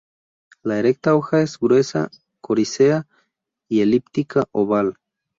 La 0.63 0.79
erecta 0.79 1.13
hoja 1.15 1.43
es 1.43 1.59
gruesa, 1.59 2.09
coriácea 2.41 3.05
y 3.69 3.81
elíptica-oval. 3.81 4.97